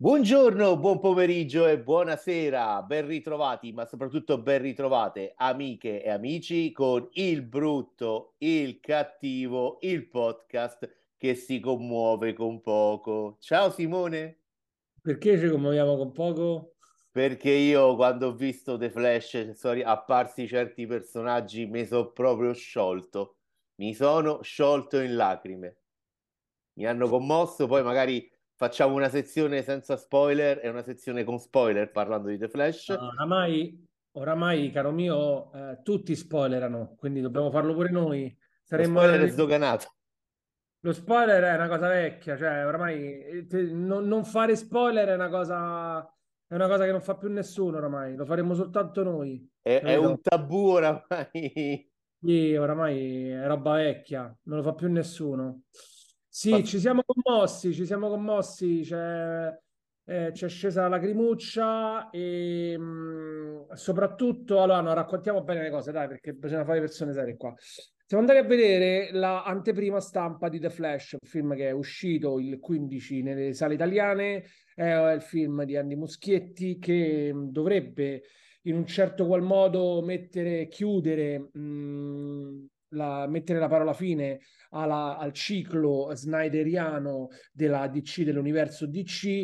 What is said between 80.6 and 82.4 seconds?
chiudere... Mh, mm,